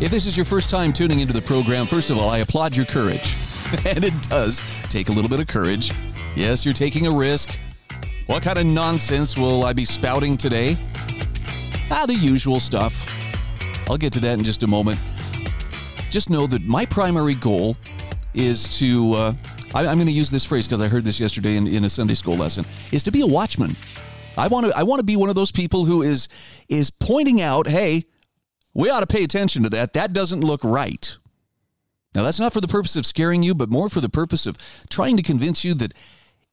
[0.00, 2.76] If this is your first time tuning into the program, first of all, I applaud
[2.76, 3.34] your courage.
[3.84, 5.92] and it does take a little bit of courage.
[6.36, 7.58] Yes, you're taking a risk.
[8.26, 10.76] What kind of nonsense will I be spouting today?
[11.90, 13.10] Ah, the usual stuff.
[13.90, 15.00] I'll get to that in just a moment.
[16.10, 17.76] Just know that my primary goal
[18.34, 19.34] is to, uh,
[19.74, 21.88] I, am going to use this phrase because I heard this yesterday in, in a
[21.88, 23.74] Sunday school lesson, is to be a watchman.
[24.36, 26.28] I want to I want to be one of those people who is
[26.68, 28.04] is pointing out, hey,
[28.78, 29.92] we ought to pay attention to that.
[29.94, 31.18] That doesn't look right.
[32.14, 34.56] Now, that's not for the purpose of scaring you, but more for the purpose of
[34.88, 35.92] trying to convince you that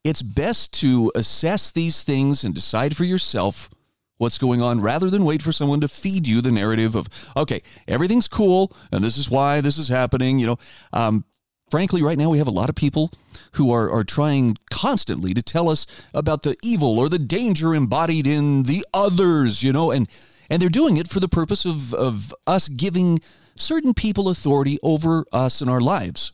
[0.04, 3.70] it's best to assess these things and decide for yourself
[4.18, 7.62] what's going on rather than wait for someone to feed you the narrative of, okay,
[7.88, 10.40] everything's cool and this is why this is happening.
[10.40, 10.58] You know,
[10.94, 11.26] um,
[11.70, 13.12] frankly, right now we have a lot of people
[13.52, 18.26] who are, are trying constantly to tell us about the evil or the danger embodied
[18.26, 20.10] in the others, you know, and
[20.50, 23.20] and they're doing it for the purpose of, of us giving
[23.56, 26.32] certain people authority over us and our lives.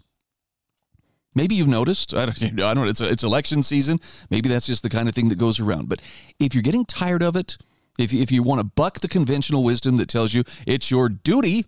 [1.34, 4.00] Maybe you've noticed, I don't, I don't know, it's, it's election season.
[4.30, 5.90] Maybe that's just the kind of thing that goes around.
[5.90, 6.02] But
[6.40, 7.58] if you're getting tired of it,
[7.98, 11.66] if, if you want to buck the conventional wisdom that tells you it's your duty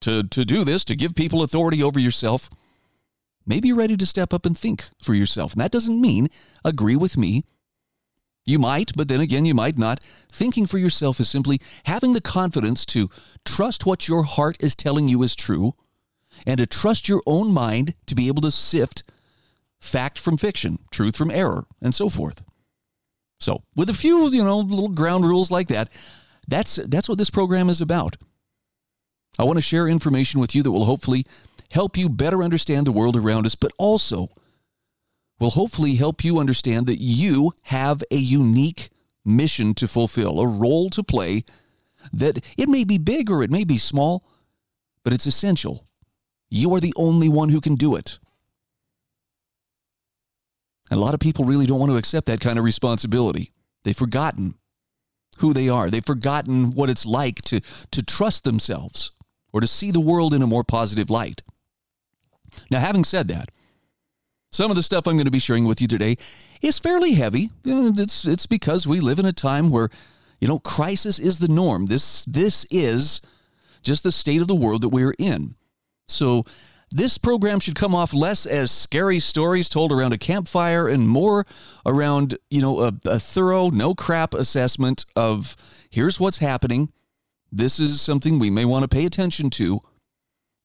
[0.00, 2.50] to, to do this, to give people authority over yourself,
[3.46, 5.52] maybe you're ready to step up and think for yourself.
[5.52, 6.28] And that doesn't mean
[6.64, 7.44] agree with me
[8.44, 10.00] you might, but then again, you might not.
[10.30, 13.08] Thinking for yourself is simply having the confidence to
[13.44, 15.74] trust what your heart is telling you is true
[16.46, 19.04] and to trust your own mind to be able to sift
[19.80, 22.42] fact from fiction, truth from error, and so forth.
[23.38, 25.88] So, with a few, you know, little ground rules like that,
[26.48, 28.16] that's that's what this program is about.
[29.38, 31.24] I want to share information with you that will hopefully
[31.70, 34.28] help you better understand the world around us, but also
[35.42, 38.90] will hopefully help you understand that you have a unique
[39.24, 41.42] mission to fulfill, a role to play
[42.12, 44.24] that it may be big or it may be small,
[45.02, 45.84] but it's essential.
[46.48, 48.20] You are the only one who can do it.
[50.92, 53.50] And a lot of people really don't want to accept that kind of responsibility.
[53.82, 54.54] They've forgotten
[55.38, 55.90] who they are.
[55.90, 57.60] They've forgotten what it's like to,
[57.90, 59.10] to trust themselves
[59.52, 61.42] or to see the world in a more positive light.
[62.70, 63.48] Now, having said that,
[64.52, 66.16] some of the stuff I'm going to be sharing with you today
[66.60, 67.50] is fairly heavy.
[67.64, 69.88] It's it's because we live in a time where,
[70.40, 71.86] you know, crisis is the norm.
[71.86, 73.20] This this is
[73.82, 75.56] just the state of the world that we're in.
[76.06, 76.44] So
[76.90, 81.46] this program should come off less as scary stories told around a campfire and more
[81.86, 85.56] around, you know, a, a thorough, no crap assessment of
[85.88, 86.92] here's what's happening.
[87.50, 89.80] This is something we may want to pay attention to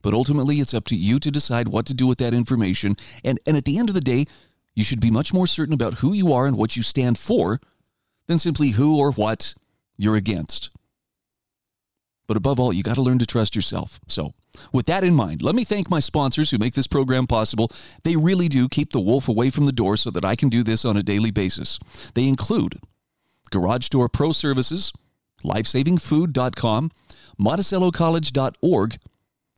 [0.01, 2.95] but ultimately, it's up to you to decide what to do with that information.
[3.23, 4.25] And, and at the end of the day,
[4.75, 7.59] you should be much more certain about who you are and what you stand for
[8.27, 9.55] than simply who or what
[9.97, 10.69] you're against.
[12.27, 13.99] But above all, you got to learn to trust yourself.
[14.07, 14.33] So,
[14.73, 17.71] with that in mind, let me thank my sponsors who make this program possible.
[18.03, 20.63] They really do keep the wolf away from the door so that I can do
[20.63, 21.79] this on a daily basis.
[22.15, 22.79] They include
[23.49, 24.91] Garage Door Pro Services,
[25.45, 26.91] LifesavingFood.com,
[27.39, 28.97] MonticelloCollege.org,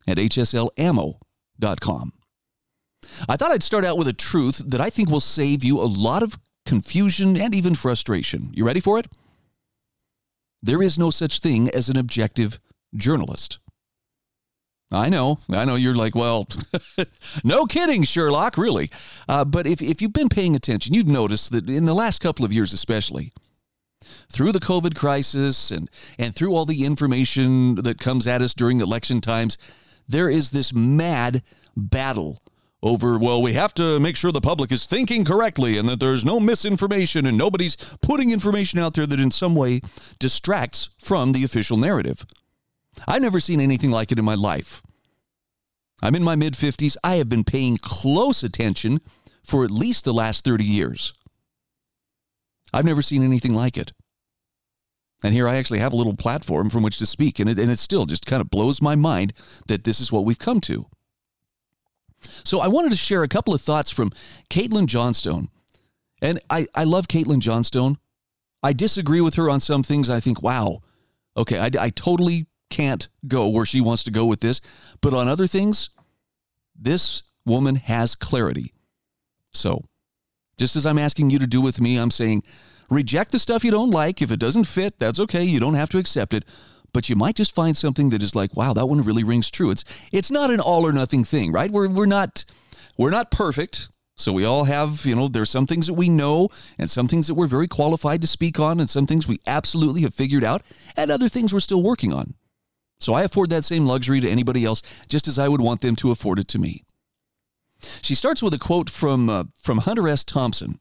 [0.06, 2.12] at hslammo.com.
[3.28, 5.82] I thought I'd start out with a truth that I think will save you a
[5.84, 8.50] lot of confusion and even frustration.
[8.52, 9.08] You ready for it?
[10.62, 12.60] There is no such thing as an objective
[12.94, 13.58] journalist.
[14.92, 16.48] I know, I know you're like, well,
[17.44, 18.90] no kidding, Sherlock, really.
[19.28, 22.44] Uh, but if, if you've been paying attention, you'd notice that in the last couple
[22.44, 23.32] of years, especially,
[24.28, 25.88] through the COVID crisis and,
[26.18, 29.58] and through all the information that comes at us during election times,
[30.10, 31.42] there is this mad
[31.76, 32.40] battle
[32.82, 36.24] over, well, we have to make sure the public is thinking correctly and that there's
[36.24, 39.80] no misinformation and nobody's putting information out there that in some way
[40.18, 42.24] distracts from the official narrative.
[43.06, 44.82] I've never seen anything like it in my life.
[46.02, 46.96] I'm in my mid 50s.
[47.04, 49.00] I have been paying close attention
[49.44, 51.12] for at least the last 30 years.
[52.72, 53.92] I've never seen anything like it.
[55.22, 57.38] And here I actually have a little platform from which to speak.
[57.38, 59.32] And it, and it still just kind of blows my mind
[59.68, 60.86] that this is what we've come to.
[62.22, 64.10] So I wanted to share a couple of thoughts from
[64.48, 65.48] Caitlin Johnstone.
[66.22, 67.96] And I, I love Caitlin Johnstone.
[68.62, 70.10] I disagree with her on some things.
[70.10, 70.80] I think, wow,
[71.36, 74.60] okay, I, I totally can't go where she wants to go with this.
[75.00, 75.90] But on other things,
[76.80, 78.72] This woman has clarity.
[79.52, 79.84] So,
[80.56, 82.42] just as I'm asking you to do with me, I'm saying
[82.90, 84.20] reject the stuff you don't like.
[84.20, 85.44] If it doesn't fit, that's okay.
[85.44, 86.44] You don't have to accept it.
[86.92, 89.70] But you might just find something that is like, wow, that one really rings true.
[89.70, 91.70] It's it's not an all or nothing thing, right?
[91.70, 92.44] We're we're not
[92.98, 93.88] we're not perfect.
[94.16, 97.26] So we all have, you know, there's some things that we know and some things
[97.28, 100.62] that we're very qualified to speak on and some things we absolutely have figured out
[100.94, 102.34] and other things we're still working on.
[102.98, 105.96] So I afford that same luxury to anybody else just as I would want them
[105.96, 106.82] to afford it to me.
[108.02, 110.22] She starts with a quote from uh, from Hunter S.
[110.22, 110.79] Thompson.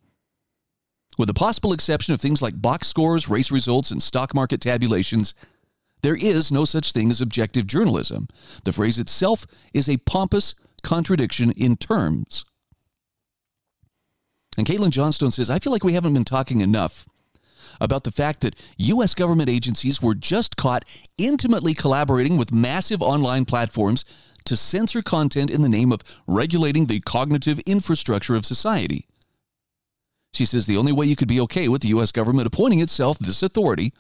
[1.19, 5.33] With the possible exception of things like box scores, race results, and stock market tabulations,
[6.01, 8.30] there is no such thing as objective journalism.
[8.63, 12.45] The phrase itself is a pompous contradiction in terms.
[14.57, 17.06] And Caitlin Johnstone says, I feel like we haven't been talking enough
[17.81, 19.13] about the fact that U.S.
[19.13, 20.86] government agencies were just caught
[21.18, 24.06] intimately collaborating with massive online platforms
[24.45, 29.08] to censor content in the name of regulating the cognitive infrastructure of society.
[30.33, 32.11] She says the only way you could be okay with the U.S.
[32.11, 33.93] government appointing itself this authority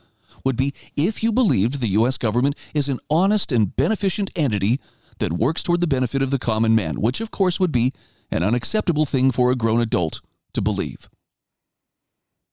[0.45, 2.17] would be if you believed the U.S.
[2.17, 4.79] government is an honest and beneficent entity
[5.17, 7.91] that works toward the benefit of the common man, which of course would be
[8.31, 10.21] an unacceptable thing for a grown adult
[10.53, 11.09] to believe.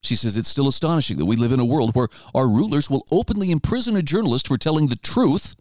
[0.03, 3.05] She says it's still astonishing that we live in a world where our rulers will
[3.11, 5.55] openly imprison a journalist for telling the truth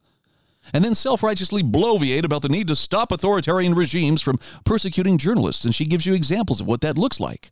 [0.73, 5.65] and then self righteously bloviate about the need to stop authoritarian regimes from persecuting journalists.
[5.65, 7.51] And she gives you examples of what that looks like.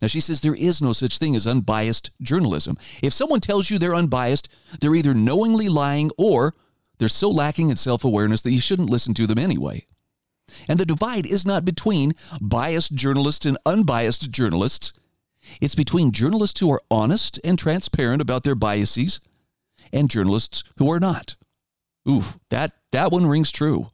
[0.00, 2.76] Now, she says there is no such thing as unbiased journalism.
[3.02, 4.48] If someone tells you they're unbiased,
[4.80, 6.54] they're either knowingly lying or
[6.98, 9.84] they're so lacking in self awareness that you shouldn't listen to them anyway.
[10.68, 14.92] And the divide is not between biased journalists and unbiased journalists.
[15.60, 19.20] It's between journalists who are honest and transparent about their biases
[19.92, 21.36] and journalists who are not.
[22.08, 23.88] Oof, that, that one rings true.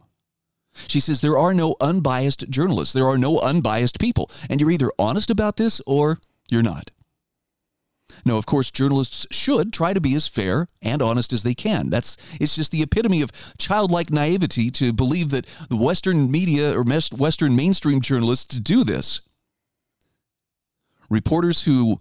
[0.87, 2.93] She says there are no unbiased journalists.
[2.93, 4.31] There are no unbiased people.
[4.49, 6.19] And you're either honest about this or
[6.49, 6.91] you're not.
[8.25, 11.91] No, of course, journalists should try to be as fair and honest as they can.
[11.91, 16.85] That's it's just the epitome of childlike naivety to believe that the Western media or
[17.17, 19.21] Western mainstream journalists do this.
[21.09, 22.01] Reporters who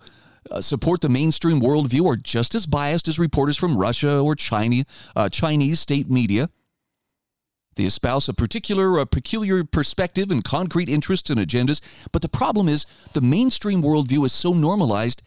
[0.49, 4.83] uh, support the mainstream worldview are just as biased as reporters from Russia or China,
[5.15, 6.49] uh, Chinese state media.
[7.75, 11.81] They espouse a particular, a peculiar perspective and concrete interests and agendas,
[12.11, 15.21] but the problem is the mainstream worldview is so normalized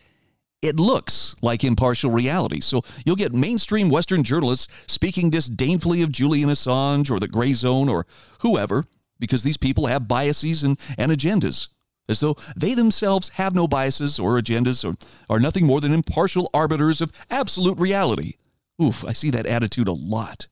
[0.61, 2.61] it looks like impartial reality.
[2.61, 7.89] So you'll get mainstream Western journalists speaking disdainfully of Julian Assange or the Gray Zone
[7.89, 8.07] or
[8.41, 8.85] whoever,
[9.21, 11.69] because these people have biases and, and agendas,
[12.09, 14.95] as though they themselves have no biases or agendas or
[15.33, 18.35] are nothing more than impartial arbiters of absolute reality.
[18.83, 20.49] Oof, I see that attitude a lot.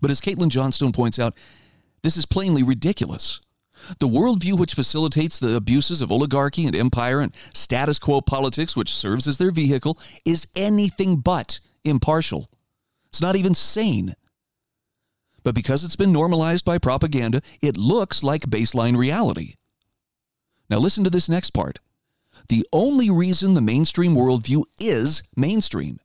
[0.00, 1.34] But as Caitlin Johnstone points out,
[2.02, 3.40] this is plainly ridiculous.
[3.98, 8.92] The worldview which facilitates the abuses of oligarchy and empire and status quo politics, which
[8.92, 12.50] serves as their vehicle, is anything but impartial.
[13.06, 14.14] It's not even sane.
[15.42, 19.54] But because it's been normalized by propaganda, it looks like baseline reality.
[20.68, 21.78] Now, listen to this next part.
[22.48, 25.98] The only reason the mainstream worldview is mainstream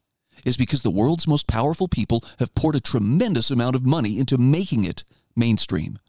[0.46, 4.38] is because the world's most powerful people have poured a tremendous amount of money into
[4.38, 5.04] making it
[5.36, 6.00] mainstream.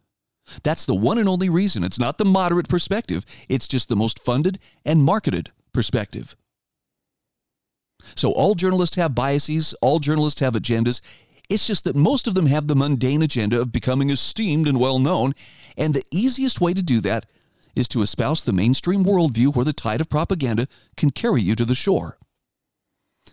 [0.63, 1.83] That's the one and only reason.
[1.83, 6.35] It's not the moderate perspective, it's just the most funded and marketed perspective.
[8.15, 11.01] So, all journalists have biases, all journalists have agendas.
[11.49, 14.99] It's just that most of them have the mundane agenda of becoming esteemed and well
[14.99, 15.33] known.
[15.77, 17.25] And the easiest way to do that
[17.75, 20.67] is to espouse the mainstream worldview where the tide of propaganda
[20.97, 22.17] can carry you to the shore.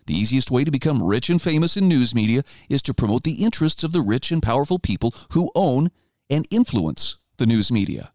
[0.06, 3.42] The easiest way to become rich and famous in news media is to promote the
[3.44, 5.90] interests of the rich and powerful people who own
[6.28, 8.12] and influence the news media.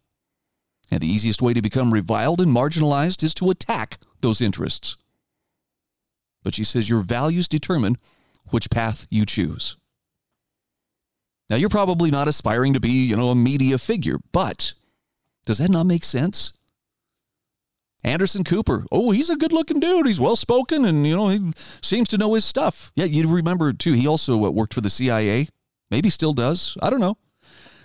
[0.90, 4.96] And the easiest way to become reviled and marginalized is to attack those interests.
[6.42, 7.96] But she says your values determine
[8.50, 9.76] which path you choose.
[11.48, 14.74] Now, you're probably not aspiring to be, you know, a media figure, but
[15.46, 16.52] does that not make sense?
[18.02, 18.86] Anderson Cooper.
[18.90, 20.06] Oh, he's a good looking dude.
[20.06, 21.52] He's well spoken and, you know, he
[21.82, 22.92] seems to know his stuff.
[22.94, 25.48] Yeah, you remember, too, he also worked for the CIA.
[25.90, 26.76] Maybe still does.
[26.82, 27.18] I don't know.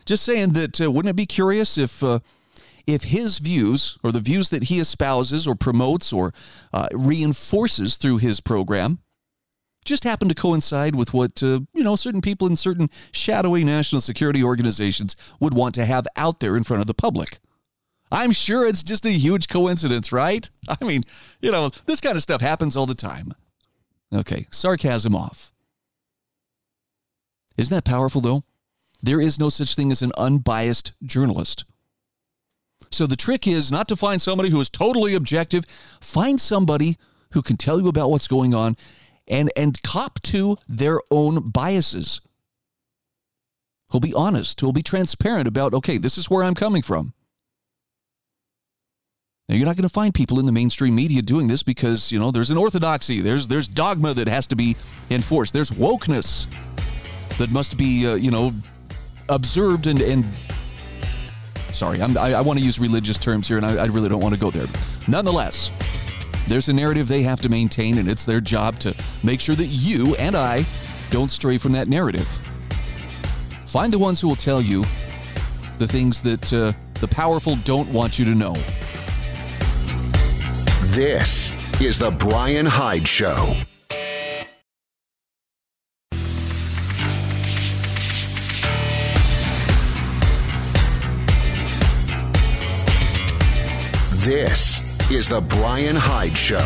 [0.06, 2.20] Just saying that uh, wouldn't it be curious if uh,
[2.86, 6.32] if his views or the views that he espouses or promotes or
[6.72, 9.00] uh, reinforces through his program
[9.86, 14.02] just happen to coincide with what uh, you know certain people in certain shadowy national
[14.02, 17.40] security organizations would want to have out there in front of the public.
[18.16, 20.50] I'm sure it's just a huge coincidence, right?
[20.70, 21.04] I mean,
[21.42, 23.34] you know, this kind of stuff happens all the time.
[24.14, 25.54] Okay, sarcasm off.
[27.58, 28.44] Isn't that powerful though?
[29.04, 31.66] There is no such thing as an unbiased journalist.
[32.90, 35.66] So the trick is not to find somebody who is totally objective.
[36.00, 36.98] Find somebody
[37.32, 38.78] who can tell you about what's going on
[39.28, 42.22] and and cop to their own biases.
[43.92, 47.14] Who'll be honest, who'll be transparent about, okay, this is where I'm coming from.
[49.48, 52.18] Now you're not going to find people in the mainstream media doing this because, you
[52.20, 54.76] know, there's an orthodoxy, there's there's dogma that has to be
[55.12, 55.54] enforced.
[55.54, 56.48] There's wokeness
[57.38, 58.54] that must be, uh, you know,
[59.30, 60.26] observed and and
[61.70, 64.22] sorry, I'm, i I, want to use religious terms here, and I, I really don't
[64.22, 64.66] want to go there.
[65.08, 65.70] Nonetheless,
[66.48, 69.68] there's a narrative they have to maintain, and it's their job to make sure that
[69.68, 70.66] you and I
[71.12, 72.28] don't stray from that narrative.
[73.68, 74.84] Find the ones who will tell you
[75.78, 78.56] the things that uh, the powerful don't want you to know.
[80.96, 83.54] This is The Bryan Hyde Show.
[94.20, 94.80] This
[95.12, 96.60] is The Bryan Hyde Show.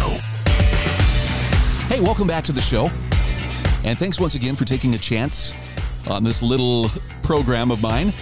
[1.88, 2.92] Hey, welcome back to the show.
[3.84, 5.54] And thanks once again for taking a chance
[6.08, 6.92] on this little
[7.24, 8.14] program of mine.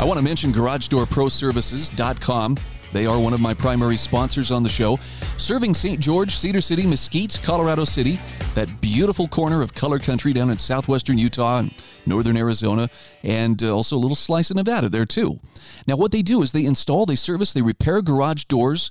[0.00, 2.56] I want to mention GarageDoorProServices.com.
[2.92, 4.96] They are one of my primary sponsors on the show,
[5.36, 6.00] serving St.
[6.00, 8.18] George, Cedar City, Mesquite, Colorado City,
[8.54, 11.74] that beautiful corner of color country down in southwestern Utah and
[12.06, 12.88] northern Arizona,
[13.22, 15.38] and uh, also a little slice of Nevada there too.
[15.86, 18.90] Now, what they do is they install, they service, they repair garage doors.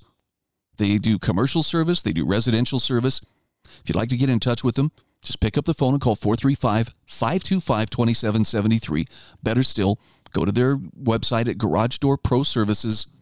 [0.77, 3.21] They do commercial service, they do residential service.
[3.65, 4.91] If you'd like to get in touch with them,
[5.23, 9.05] just pick up the phone and call 435 525 2773.
[9.41, 9.99] Better still,
[10.31, 13.16] go to their website at garagedoorproservices.com.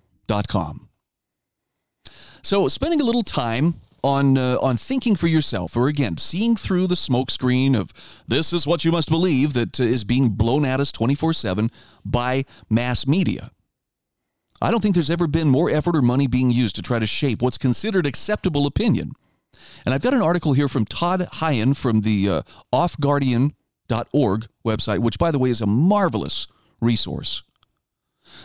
[2.42, 6.88] So, spending a little time on uh, on thinking for yourself, or again, seeing through
[6.88, 7.92] the smokescreen of
[8.28, 11.72] this is what you must believe that uh, is being blown at us 24 7
[12.06, 13.50] by mass media.
[14.62, 17.06] I don't think there's ever been more effort or money being used to try to
[17.06, 19.12] shape what's considered acceptable opinion.
[19.86, 22.42] And I've got an article here from Todd Hayen from the uh,
[22.74, 26.48] offguardian.org website, which, by the way, is a marvelous
[26.80, 27.44] resource.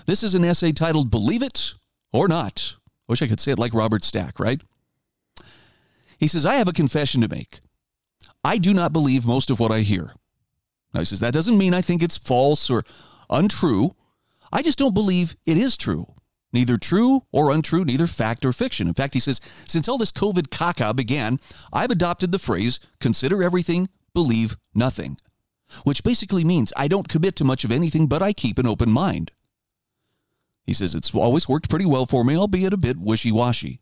[0.06, 1.74] This is an essay titled Believe It
[2.12, 2.76] or Not.
[2.76, 4.60] I wish I could say it like Robert Stack, right?
[6.18, 7.60] He says, I have a confession to make.
[8.44, 10.14] I do not believe most of what I hear.
[10.92, 12.84] Now, he says, that doesn't mean I think it's false or
[13.28, 13.92] untrue.
[14.52, 16.06] I just don't believe it is true.
[16.52, 18.88] Neither true or untrue, neither fact or fiction.
[18.88, 21.38] In fact, he says, since all this COVID caca began,
[21.72, 25.16] I've adopted the phrase consider everything, believe nothing,
[25.84, 28.90] which basically means I don't commit to much of anything, but I keep an open
[28.90, 29.30] mind.
[30.70, 33.80] He says, it's always worked pretty well for me, albeit a bit wishy washy.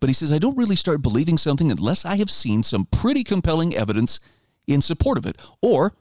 [0.00, 3.22] But he says, I don't really start believing something unless I have seen some pretty
[3.22, 4.18] compelling evidence
[4.66, 5.92] in support of it, or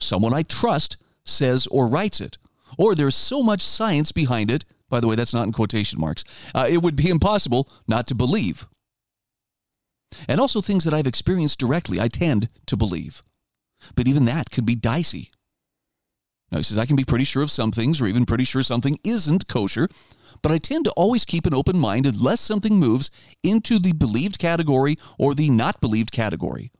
[0.00, 2.36] someone I trust says or writes it,
[2.76, 4.66] or there's so much science behind it.
[4.90, 6.24] By the way, that's not in quotation marks.
[6.54, 8.68] Uh, it would be impossible not to believe.
[10.28, 13.22] And also things that I've experienced directly, I tend to believe.
[13.94, 15.30] But even that can be dicey.
[16.50, 18.62] Now, he says, I can be pretty sure of some things, or even pretty sure
[18.62, 19.88] something isn't kosher,
[20.42, 23.10] but I tend to always keep an open mind unless something moves
[23.42, 26.70] into the believed category or the not believed category.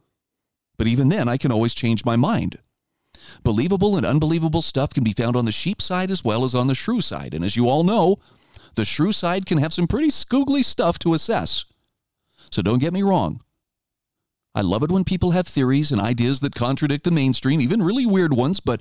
[0.77, 2.59] But even then, I can always change my mind.
[3.43, 6.69] Believable and unbelievable stuff can be found on the sheep side as well as on
[6.69, 7.35] the shrew side.
[7.35, 8.17] And as you all know,
[8.75, 11.65] the shrew side can have some pretty scoogly stuff to assess.
[12.51, 13.43] So don't get me wrong.
[14.55, 18.07] I love it when people have theories and ideas that contradict the mainstream, even really
[18.07, 18.81] weird ones, but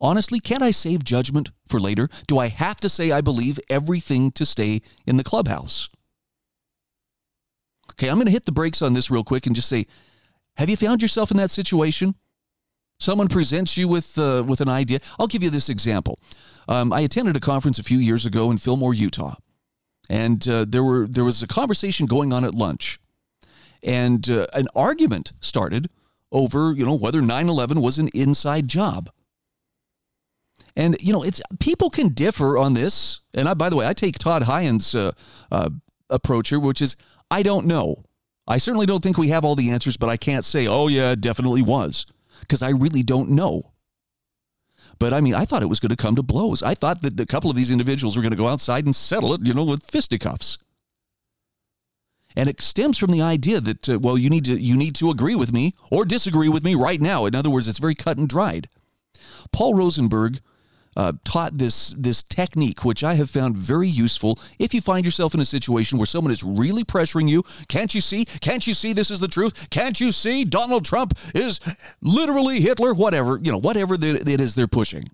[0.00, 2.08] honestly, can't I save judgment for later?
[2.26, 5.88] Do I have to say I believe everything to stay in the clubhouse?
[7.92, 9.86] Okay, I'm going to hit the brakes on this real quick and just say,
[10.56, 12.14] have you found yourself in that situation?
[12.98, 15.00] Someone presents you with uh, with an idea.
[15.18, 16.18] I'll give you this example.
[16.68, 19.34] Um, I attended a conference a few years ago in Fillmore, Utah,
[20.08, 23.00] and uh, there were there was a conversation going on at lunch,
[23.82, 25.88] and uh, an argument started
[26.30, 29.10] over you know whether 9/11 was an inside job.
[30.76, 33.20] And you know, it's people can differ on this.
[33.34, 35.12] And I, by the way, I take Todd Hayen's uh,
[35.50, 35.70] uh,
[36.10, 36.96] approach here, which is
[37.30, 38.04] I don't know.
[38.46, 41.12] I certainly don't think we have all the answers, but I can't say, oh yeah,
[41.12, 42.04] it definitely was,
[42.40, 43.72] because I really don't know.
[44.98, 46.62] But I mean, I thought it was going to come to blows.
[46.62, 49.32] I thought that a couple of these individuals were going to go outside and settle
[49.32, 50.58] it, you know, with fisticuffs.
[52.36, 55.10] And it stems from the idea that, uh, well, you need to you need to
[55.10, 57.26] agree with me or disagree with me right now.
[57.26, 58.68] In other words, it's very cut and dried.
[59.52, 60.40] Paul Rosenberg
[60.96, 64.38] uh, taught this this technique, which I have found very useful.
[64.58, 68.00] If you find yourself in a situation where someone is really pressuring you, can't you
[68.00, 68.24] see?
[68.24, 69.70] Can't you see this is the truth?
[69.70, 71.60] Can't you see Donald Trump is
[72.00, 72.94] literally Hitler?
[72.94, 75.04] Whatever you know, whatever it is they're pushing.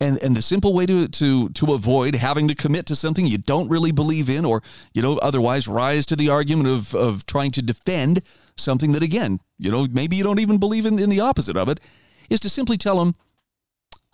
[0.00, 3.38] And, and the simple way to, to, to avoid having to commit to something you
[3.38, 4.60] don't really believe in or
[4.92, 8.20] you know otherwise rise to the argument of, of trying to defend
[8.56, 11.68] something that again you know maybe you don't even believe in, in the opposite of
[11.68, 11.80] it
[12.28, 13.14] is to simply tell them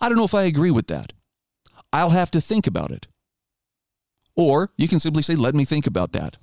[0.01, 1.13] I don't know if I agree with that.
[1.93, 3.07] I'll have to think about it.
[4.35, 6.37] Or you can simply say, let me think about that.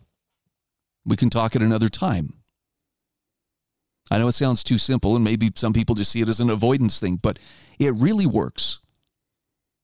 [1.04, 2.34] We can talk at another time.
[4.10, 6.50] I know it sounds too simple, and maybe some people just see it as an
[6.50, 7.38] avoidance thing, but
[7.78, 8.78] it really works.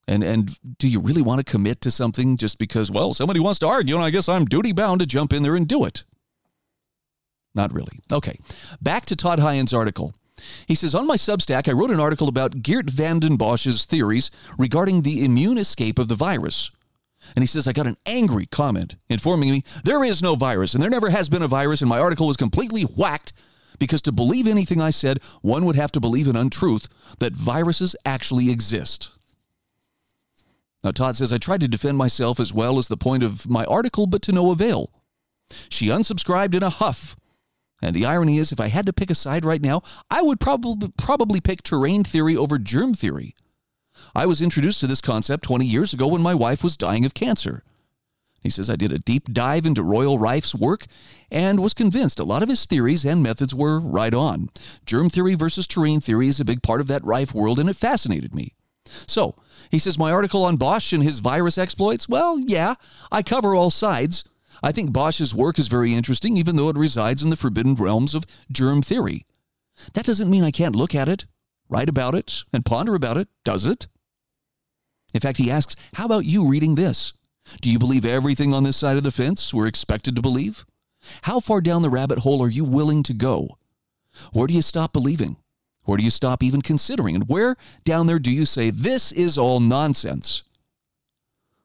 [0.06, 3.58] And and do you really want to commit to something just because, well, somebody wants
[3.60, 6.04] to argue, and I guess I'm duty bound to jump in there and do it?
[7.54, 8.00] Not really.
[8.12, 8.38] Okay.
[8.82, 10.14] Back to Todd Hayen's article.
[10.66, 14.30] He says, On my Substack, I wrote an article about Geert van den Bossche's theories
[14.58, 16.70] regarding the immune escape of the virus.
[17.34, 20.82] And he says, I got an angry comment informing me there is no virus and
[20.82, 23.32] there never has been a virus, and my article was completely whacked
[23.78, 27.96] because to believe anything I said, one would have to believe an untruth that viruses
[28.04, 29.10] actually exist.
[30.82, 33.64] Now, Todd says, I tried to defend myself as well as the point of my
[33.64, 34.90] article, but to no avail.
[35.70, 37.16] She unsubscribed in a huff
[37.82, 40.40] and the irony is, if I had to pick a side right now, I would
[40.40, 43.34] probably probably pick terrain theory over germ theory.
[44.14, 47.14] I was introduced to this concept 20 years ago when my wife was dying of
[47.14, 47.62] cancer.
[48.40, 50.84] He says I did a deep dive into Royal Rife's work
[51.30, 54.50] and was convinced a lot of his theories and methods were right on.
[54.84, 57.76] Germ theory versus terrain theory is a big part of that Rife world and it
[57.76, 58.54] fascinated me.
[58.84, 59.34] So,
[59.70, 62.74] he says my article on Bossche and his virus exploits, well, yeah,
[63.10, 64.24] I cover all sides.
[64.62, 68.14] I think Bossche's work is very interesting, even though it resides in the forbidden realms
[68.14, 69.26] of germ theory.
[69.94, 71.26] That doesn't mean I can't look at it,
[71.68, 73.88] write about it, and ponder about it, does it?
[75.12, 77.12] In fact, he asks, How about you reading this?
[77.60, 80.64] Do you believe everything on this side of the fence we're expected to believe?
[81.22, 83.58] How far down the rabbit hole are you willing to go?
[84.32, 85.36] Where do you stop believing?
[85.84, 87.14] Where do you stop even considering?
[87.14, 90.42] And where down there do you say, This is all nonsense?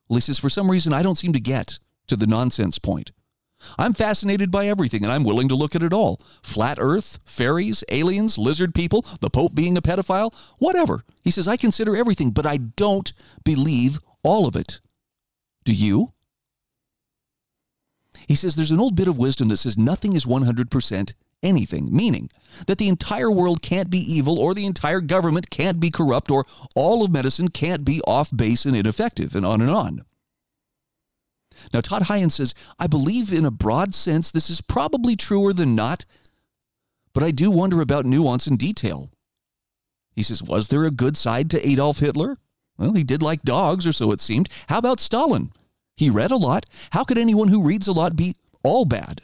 [0.09, 3.11] He says, For some reason I don't seem to get to the nonsense point.
[3.77, 6.21] I'm fascinated by everything and I'm willing to look at it all.
[6.43, 11.03] Flat earth, fairies, aliens, lizard people, the Pope being a pedophile, whatever.
[11.23, 13.11] He says, I consider everything, but I don't
[13.43, 14.79] believe all of it.
[15.65, 16.13] Do you?
[18.27, 22.29] He says there's an old bit of wisdom that says nothing is 100% anything, meaning
[22.67, 26.45] that the entire world can't be evil or the entire government can't be corrupt or
[26.75, 30.01] all of medicine can't be off base and ineffective, and on and on.
[31.73, 35.75] Now, Todd Hayens says, I believe in a broad sense this is probably truer than
[35.75, 36.05] not,
[37.13, 39.11] but I do wonder about nuance and detail.
[40.15, 42.37] He says, Was there a good side to Adolf Hitler?
[42.77, 44.49] Well, he did like dogs, or so it seemed.
[44.69, 45.51] How about Stalin?
[45.97, 46.65] He read a lot.
[46.91, 49.21] How could anyone who reads a lot be all bad?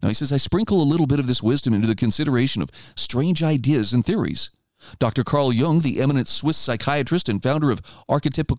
[0.00, 2.70] Now, he says, I sprinkle a little bit of this wisdom into the consideration of
[2.96, 4.50] strange ideas and theories.
[4.98, 5.24] Dr.
[5.24, 8.58] Carl Jung, the eminent Swiss psychiatrist and founder of archetypal,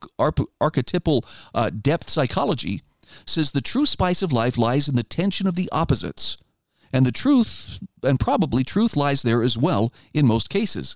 [0.59, 2.81] archetypal uh, depth psychology,
[3.25, 6.37] says the true spice of life lies in the tension of the opposites.
[6.91, 10.95] And the truth, and probably truth lies there as well in most cases.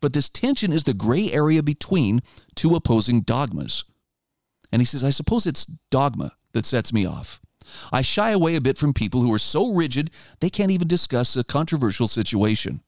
[0.00, 2.20] But this tension is the gray area between
[2.54, 3.84] two opposing dogmas.
[4.70, 7.40] And he says, I suppose it's dogma that sets me off.
[7.92, 11.36] I shy away a bit from people who are so rigid they can't even discuss
[11.36, 12.82] a controversial situation.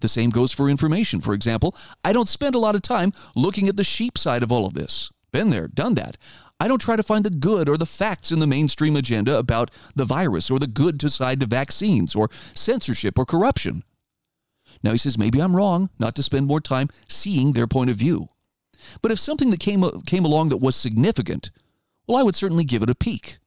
[0.00, 1.20] The same goes for information.
[1.20, 4.52] For example, I don't spend a lot of time looking at the sheep side of
[4.52, 5.10] all of this.
[5.32, 6.16] Been there, done that.
[6.58, 9.70] I don't try to find the good or the facts in the mainstream agenda about
[9.94, 13.84] the virus or the good to side to vaccines or censorship or corruption.
[14.82, 17.96] Now he says maybe I'm wrong not to spend more time seeing their point of
[17.96, 18.28] view.
[19.02, 21.50] But if something that came, came along that was significant,
[22.06, 23.38] well, I would certainly give it a peek.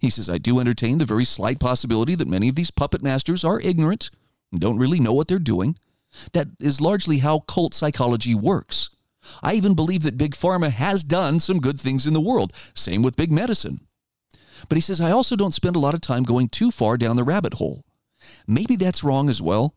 [0.00, 3.44] He says, I do entertain the very slight possibility that many of these puppet masters
[3.44, 4.10] are ignorant
[4.56, 5.76] don't really know what they're doing.
[6.32, 8.90] That is largely how cult psychology works.
[9.42, 12.52] I even believe that Big Pharma has done some good things in the world.
[12.74, 13.80] Same with Big Medicine.
[14.68, 17.16] But he says, I also don't spend a lot of time going too far down
[17.16, 17.84] the rabbit hole.
[18.46, 19.74] Maybe that's wrong as well,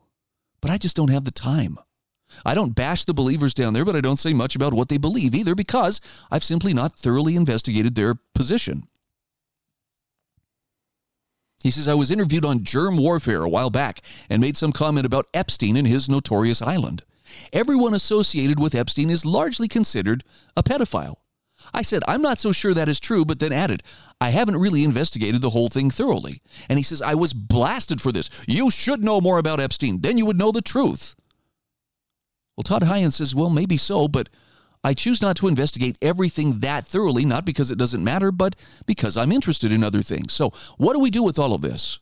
[0.62, 1.78] but I just don't have the time.
[2.46, 4.98] I don't bash the believers down there, but I don't say much about what they
[4.98, 6.00] believe either because
[6.32, 8.88] I've simply not thoroughly investigated their position.
[11.63, 15.06] He says, I was interviewed on germ warfare a while back and made some comment
[15.06, 17.04] about Epstein and his notorious island.
[17.54, 20.24] Everyone associated with Epstein is largely considered
[20.58, 21.15] a pedophile.
[21.74, 23.84] I said, I'm not so sure that is true, but then added,
[24.19, 26.41] I haven't really investigated the whole thing thoroughly.
[26.67, 28.30] And he says, I was blasted for this.
[28.47, 30.02] You should know more about Epstein.
[30.02, 31.15] Then you would know the truth.
[32.58, 34.30] Well, Todd Hayen says, well, maybe so, but
[34.84, 39.15] I choose not to investigate everything that thoroughly, not because it doesn't matter, but because
[39.15, 40.34] I'm interested in other things.
[40.34, 42.00] So, what do we do with all of this?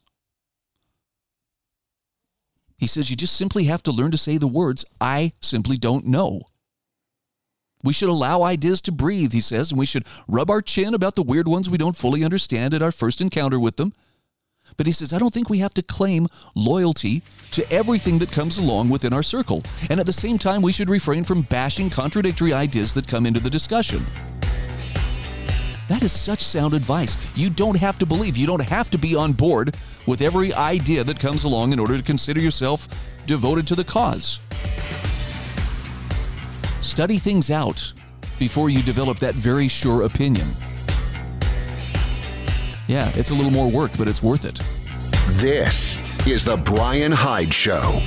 [2.78, 6.06] He says, you just simply have to learn to say the words, I simply don't
[6.06, 6.44] know.
[7.84, 11.16] We should allow ideas to breathe, he says, and we should rub our chin about
[11.16, 13.94] the weird ones we don't fully understand at our first encounter with them.
[14.78, 18.58] But he says, I don't think we have to claim loyalty to everything that comes
[18.58, 19.64] along within our circle.
[19.90, 23.40] And at the same time, we should refrain from bashing contradictory ideas that come into
[23.40, 24.04] the discussion.
[25.90, 27.18] That is such sound advice.
[27.36, 31.04] You don't have to believe, you don't have to be on board with every idea
[31.04, 32.88] that comes along in order to consider yourself
[33.26, 34.40] devoted to the cause.
[36.82, 37.94] Study things out
[38.38, 40.48] before you develop that very sure opinion.
[42.90, 44.60] Yeah, it's a little more work, but it's worth it.
[45.34, 48.02] This is The Bryan Hyde Show.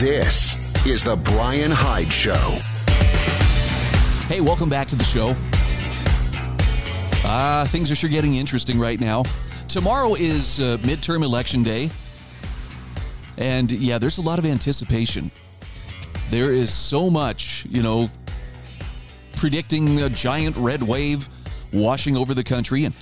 [0.00, 2.32] This is The Bryan Hyde Show.
[4.26, 5.34] Hey, welcome back to the show.
[7.26, 9.24] Ah, uh, things are sure getting interesting right now.
[9.68, 11.90] Tomorrow is uh, midterm election day.
[13.38, 15.30] And yeah, there's a lot of anticipation.
[16.30, 18.10] There is so much, you know,
[19.36, 21.28] predicting a giant red wave
[21.72, 22.84] washing over the country.
[22.84, 22.94] And,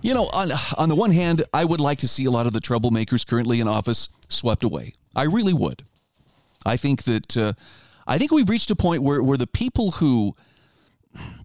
[0.00, 2.52] you know, on, on the one hand, I would like to see a lot of
[2.52, 4.94] the troublemakers currently in office swept away.
[5.14, 5.84] I really would.
[6.64, 7.52] I think that, uh,
[8.06, 10.36] I think we've reached a point where, where the people who,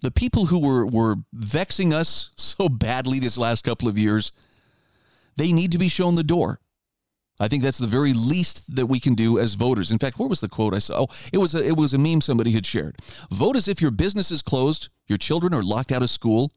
[0.02, 4.32] the people who were, were vexing us so badly this last couple of years,
[5.36, 6.60] they need to be shown the door.
[7.40, 9.92] I think that's the very least that we can do as voters.
[9.92, 11.02] In fact, what was the quote I saw?
[11.02, 12.96] Oh, it was a, it was a meme somebody had shared.
[13.30, 16.54] Vote as if your business is closed, your children are locked out of school,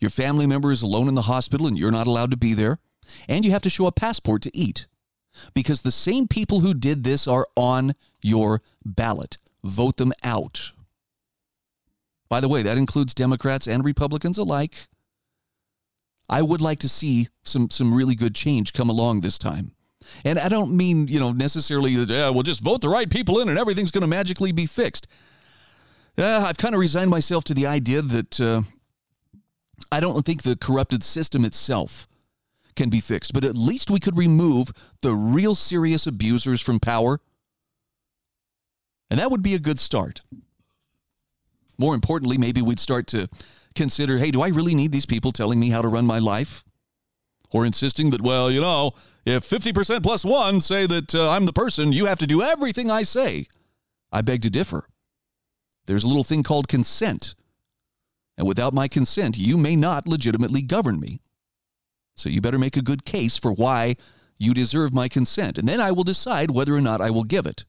[0.00, 2.78] your family member is alone in the hospital and you're not allowed to be there,
[3.28, 4.86] and you have to show a passport to eat.
[5.54, 7.92] Because the same people who did this are on
[8.22, 9.38] your ballot.
[9.64, 10.72] Vote them out.
[12.28, 14.88] By the way, that includes Democrats and Republicans alike.
[16.28, 19.72] I would like to see some some really good change come along this time.
[20.24, 23.40] And I don't mean, you know, necessarily that, yeah, we'll just vote the right people
[23.40, 25.06] in and everything's going to magically be fixed.
[26.18, 28.62] Uh, I've kind of resigned myself to the idea that uh,
[29.90, 32.06] I don't think the corrupted system itself
[32.76, 34.70] can be fixed, but at least we could remove
[35.02, 37.20] the real serious abusers from power.
[39.10, 40.22] And that would be a good start.
[41.78, 43.28] More importantly, maybe we'd start to
[43.74, 46.64] consider hey, do I really need these people telling me how to run my life?
[47.50, 48.92] Or insisting that, well, you know,
[49.24, 52.90] if 50% plus one say that uh, I'm the person, you have to do everything
[52.90, 53.46] I say.
[54.10, 54.88] I beg to differ.
[55.86, 57.34] There's a little thing called consent.
[58.36, 61.20] And without my consent, you may not legitimately govern me.
[62.16, 63.96] So you better make a good case for why
[64.38, 67.46] you deserve my consent, and then I will decide whether or not I will give
[67.46, 67.64] it.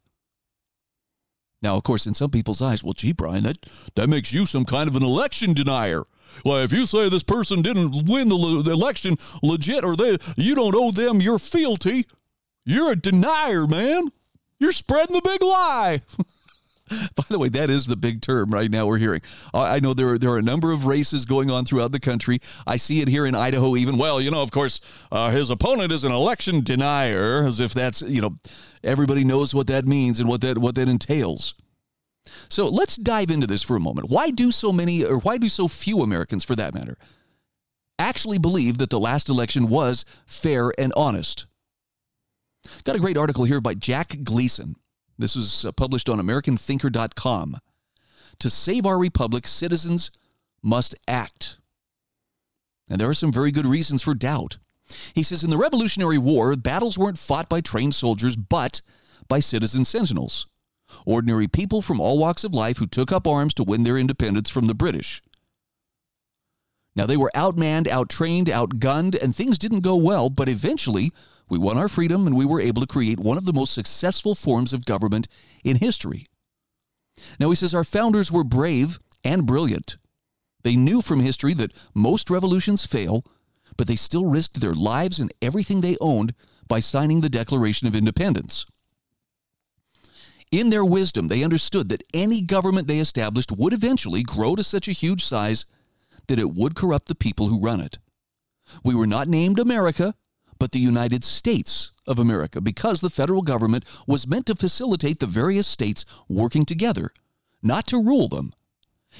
[1.64, 3.58] Now, of course, in some people's eyes, well, gee, Bryan, that,
[3.96, 6.04] that makes you some kind of an election denier.
[6.44, 10.18] Well, if you say this person didn't win the, le- the election legit or they,
[10.36, 12.06] you don't owe them your fealty,
[12.66, 14.10] you're a denier, man.
[14.60, 16.02] You're spreading the big lie.
[17.16, 19.22] By the way, that is the big term right now we're hearing.
[19.54, 22.40] I know there are, there are a number of races going on throughout the country.
[22.68, 23.98] I see it here in Idaho even.
[23.98, 28.02] Well, you know, of course, uh, his opponent is an election denier, as if that's,
[28.02, 28.38] you know,
[28.84, 31.56] everybody knows what that means and what that what that entails.
[32.50, 34.10] So let's dive into this for a moment.
[34.10, 36.98] Why do so many, or why do so few Americans, for that matter,
[38.00, 41.46] actually believe that the last election was fair and honest?
[42.84, 44.76] Got a great article here by Jack Gleason.
[45.18, 47.58] This was uh, published on AmericanThinker.com.
[48.40, 50.12] To save our republic, citizens
[50.62, 51.58] must act.
[52.90, 54.58] And there are some very good reasons for doubt.
[55.14, 58.82] He says in the Revolutionary War, battles weren't fought by trained soldiers, but
[59.28, 60.46] by citizen sentinels
[61.06, 64.50] ordinary people from all walks of life who took up arms to win their independence
[64.50, 65.22] from the British.
[66.96, 71.12] Now, they were outmanned, outtrained, outgunned, and things didn't go well, but eventually
[71.50, 74.36] we won our freedom and we were able to create one of the most successful
[74.36, 75.28] forms of government
[75.64, 76.28] in history.
[77.40, 79.98] Now, he says our founders were brave and brilliant.
[80.64, 83.24] They knew from history that most revolutions fail,
[83.78, 86.34] but they still risked their lives and everything they owned
[86.68, 88.66] by signing the Declaration of Independence.
[90.52, 94.88] In their wisdom, they understood that any government they established would eventually grow to such
[94.88, 95.66] a huge size
[96.28, 97.98] that it would corrupt the people who run it.
[98.84, 100.16] We were not named America,
[100.64, 105.26] but the United States of America because the federal government was meant to facilitate the
[105.26, 107.12] various states working together,
[107.62, 108.54] not to rule them.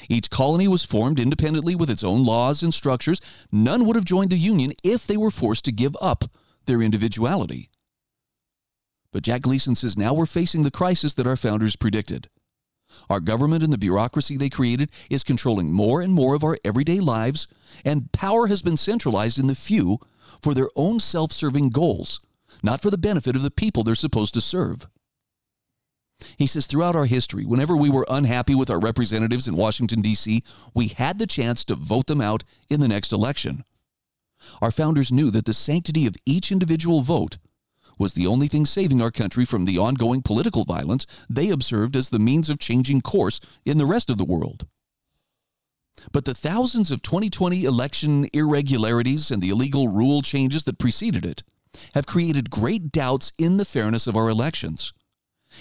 [0.08, 3.20] Each colony was formed independently with its own laws and structures.
[3.52, 6.24] None would have joined the Union if they were forced to give up
[6.66, 7.70] their individuality.
[9.12, 12.30] But Jack Gleason says now we're facing the crisis that our founders predicted.
[13.10, 17.02] Our government and the bureaucracy they created is controlling more and more of our everyday
[17.02, 17.50] lives,
[17.84, 20.00] and power has been centralized in the few
[20.42, 22.20] for their own self serving goals,
[22.62, 24.88] not for the benefit of the people they're supposed to serve.
[26.38, 30.44] He says throughout our history, whenever we were unhappy with our representatives in Washington, D.C.,
[30.74, 33.64] we had the chance to vote them out in the next election.
[34.62, 37.38] Our founders knew that the sanctity of each individual vote
[37.98, 42.10] was the only thing saving our country from the ongoing political violence they observed as
[42.10, 44.68] the means of changing course in the rest of the world.
[46.12, 51.44] But the thousands of 2020 election irregularities and the illegal rule changes that preceded it
[51.94, 54.94] have created great doubts in the fairness of our elections.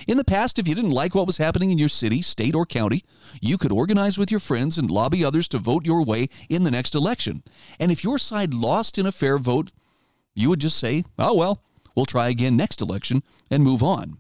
[0.09, 2.65] In the past, if you didn't like what was happening in your city, state, or
[2.65, 3.05] county,
[3.41, 6.71] you could organize with your friends and lobby others to vote your way in the
[6.71, 7.43] next election.
[7.79, 9.71] And if your side lost in a fair vote,
[10.35, 11.63] you would just say, oh, well,
[11.95, 14.17] we'll try again next election and move on.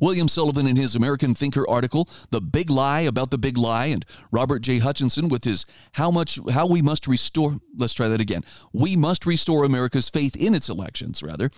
[0.00, 4.04] William Sullivan in his American Thinker article, The Big Lie About the Big Lie, and
[4.30, 4.78] Robert J.
[4.78, 8.42] Hutchinson with his How Much How We Must Restore let's try that again.
[8.72, 11.50] We must restore America's faith in its elections, rather,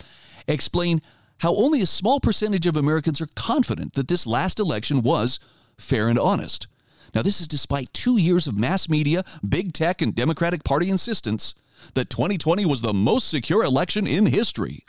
[0.46, 1.02] explain
[1.40, 5.40] how only a small percentage of Americans are confident that this last election was
[5.76, 6.68] fair and honest.
[7.14, 11.54] Now, this is despite two years of mass media, big tech, and Democratic Party insistence
[11.94, 14.84] that 2020 was the most secure election in history.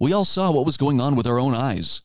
[0.00, 2.02] We all saw what was going on with our own eyes.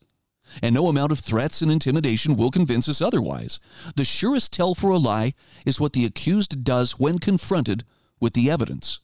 [0.61, 3.59] And no amount of threats and intimidation will convince us otherwise.
[3.95, 5.33] The surest tell for a lie
[5.65, 7.83] is what the accused does when confronted
[8.19, 8.99] with the evidence.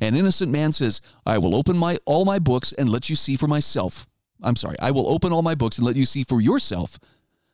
[0.00, 3.36] An innocent man says, I will open my all my books and let you see
[3.36, 4.06] for myself.
[4.42, 6.98] I'm sorry, I will open all my books and let you see for yourself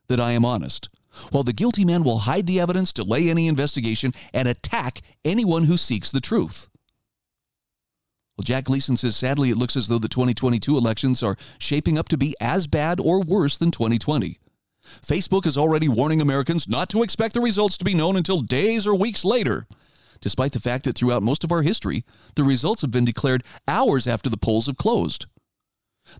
[0.08, 0.88] that I am honest.
[1.30, 5.76] While the guilty man will hide the evidence, delay any investigation, and attack anyone who
[5.76, 6.68] seeks the truth.
[8.36, 12.08] Well, Jack Gleason says sadly it looks as though the 2022 elections are shaping up
[12.08, 14.38] to be as bad or worse than 2020.
[14.84, 18.86] Facebook is already warning Americans not to expect the results to be known until days
[18.86, 19.66] or weeks later
[20.24, 22.02] despite the fact that throughout most of our history,
[22.34, 25.26] the results have been declared hours after the polls have closed.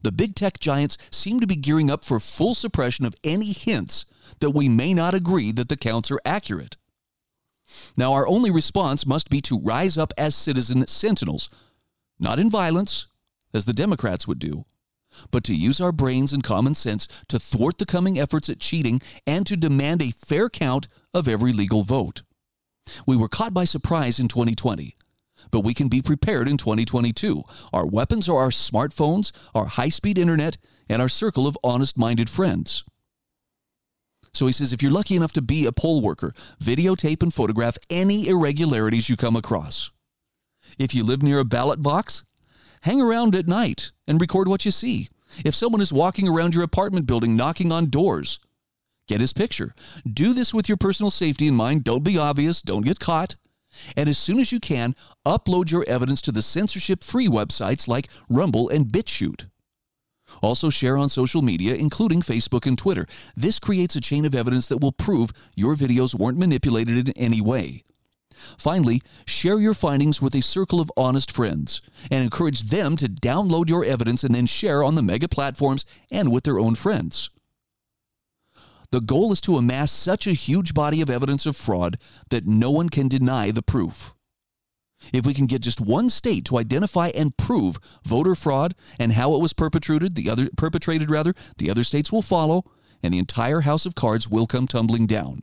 [0.03, 4.05] The big tech giants seem to be gearing up for full suppression of any hints
[4.41, 6.77] that we may not agree that the counts are accurate.
[7.97, 11.49] Now, our only response must be to rise up as citizen sentinels,
[12.19, 13.07] not in violence,
[13.53, 14.65] as the Democrats would do,
[15.31, 19.01] but to use our brains and common sense to thwart the coming efforts at cheating
[19.27, 22.23] and to demand a fair count of every legal vote.
[23.07, 24.95] We were caught by surprise in 2020,
[25.51, 27.43] but we can be prepared in 2022.
[27.73, 30.57] Our weapons are our smartphones, our high speed internet,
[30.89, 32.85] and our circle of honest minded friends.
[34.35, 37.79] So he says if you're lucky enough to be a poll worker, videotape and photograph
[37.89, 39.91] any irregularities you come across.
[40.79, 42.25] If you live near a ballot box,
[42.83, 45.09] hang around at night and record what you see.
[45.45, 48.39] If someone is walking around your apartment building knocking on doors,
[49.07, 49.75] Get his picture.
[50.11, 51.85] Do this with your personal safety in mind.
[51.85, 52.63] Don't be obvious.
[52.63, 53.37] Don't get caught.
[53.97, 54.95] And as soon as you can,
[55.27, 59.47] upload your evidence to the censorship free websites like Rumble and BitChute.
[60.43, 63.07] Also, share on social media, including Facebook and Twitter.
[63.37, 67.41] This creates a chain of evidence that will prove your videos weren't manipulated in any
[67.41, 67.83] way.
[68.59, 71.81] Finally, share your findings with a circle of honest friends
[72.11, 76.31] and encourage them to download your evidence and then share on the mega platforms and
[76.31, 77.31] with their own friends.
[78.91, 81.97] The goal is to amass such a huge body of evidence of fraud
[82.31, 84.15] that no one can deny the proof.
[85.13, 89.35] If we can get just one state to identify and prove voter fraud and how
[89.35, 92.65] it was perpetrated, the other perpetrated rather, the other states will follow
[93.03, 95.43] and the entire house of cards will come tumbling down.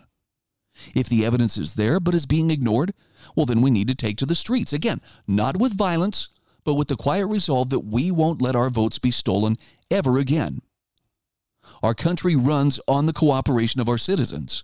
[0.96, 2.94] If the evidence is there but is being ignored,
[3.36, 6.30] well then we need to take to the streets again, not with violence,
[6.64, 9.58] but with the quiet resolve that we won't let our votes be stolen
[9.90, 10.62] ever again.
[11.84, 14.64] Our country runs on the cooperation of our citizens.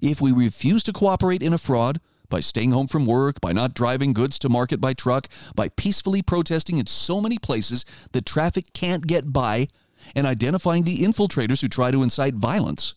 [0.00, 3.74] If we refuse to cooperate in a fraud, by staying home from work, by not
[3.74, 8.72] driving goods to market by truck, by peacefully protesting in so many places that traffic
[8.72, 9.68] can't get by,
[10.16, 12.94] and identifying the infiltrators who try to incite violence,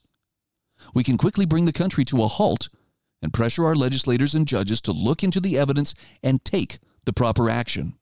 [0.93, 2.69] we can quickly bring the country to a halt
[3.21, 7.49] and pressure our legislators and judges to look into the evidence and take the proper
[7.49, 7.95] action.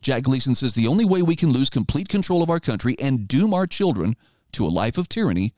[0.00, 3.26] Jack Gleason says the only way we can lose complete control of our country and
[3.26, 4.14] doom our children
[4.52, 5.54] to a life of tyranny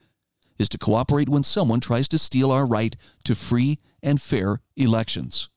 [0.57, 5.49] is to cooperate when someone tries to steal our right to free and fair elections.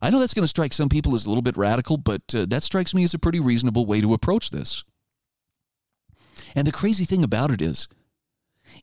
[0.00, 2.46] I know that's going to strike some people as a little bit radical, but uh,
[2.48, 4.82] that strikes me as a pretty reasonable way to approach this.
[6.54, 7.86] And the crazy thing about it is,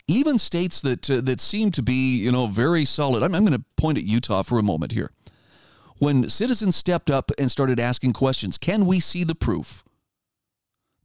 [0.07, 3.23] even states that uh, that seem to be, you know, very solid.
[3.23, 5.11] I'm, I'm going to point at Utah for a moment here.
[5.99, 9.83] When citizens stepped up and started asking questions, can we see the proof